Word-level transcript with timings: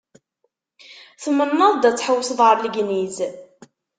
Tmennaḍ-d 1.23 1.83
ad 1.89 1.95
tḥewwseḍ 1.95 2.39
ar 2.49 2.57
Legniz. 2.59 3.17